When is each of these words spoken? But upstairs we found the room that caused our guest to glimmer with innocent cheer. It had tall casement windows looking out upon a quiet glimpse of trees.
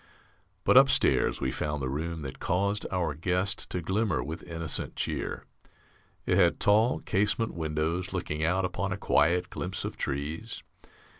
But 0.63 0.77
upstairs 0.77 1.41
we 1.41 1.51
found 1.51 1.79
the 1.79 1.87
room 1.87 2.23
that 2.23 2.39
caused 2.39 2.87
our 2.91 3.13
guest 3.13 3.69
to 3.69 3.81
glimmer 3.83 4.23
with 4.23 4.41
innocent 4.41 4.95
cheer. 4.95 5.45
It 6.25 6.37
had 6.37 6.59
tall 6.59 7.01
casement 7.01 7.53
windows 7.53 8.11
looking 8.11 8.43
out 8.43 8.65
upon 8.65 8.91
a 8.91 8.97
quiet 8.97 9.51
glimpse 9.51 9.85
of 9.85 9.97
trees. 9.97 10.63